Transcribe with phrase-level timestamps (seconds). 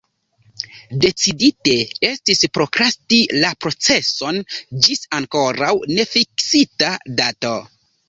[1.03, 1.75] Decidite
[2.09, 4.43] estis prokrasti la proceson
[4.89, 7.59] ĝis ankoraŭ nefiksita dato.